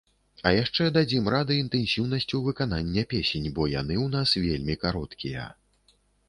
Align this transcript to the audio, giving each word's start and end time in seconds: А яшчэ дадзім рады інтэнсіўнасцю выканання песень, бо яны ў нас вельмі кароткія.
А 0.47 0.51
яшчэ 0.53 0.85
дадзім 0.95 1.27
рады 1.33 1.57
інтэнсіўнасцю 1.63 2.39
выканання 2.47 3.03
песень, 3.13 3.45
бо 3.61 3.69
яны 3.75 3.95
ў 4.05 4.15
нас 4.17 4.35
вельмі 4.47 4.79
кароткія. 4.87 5.47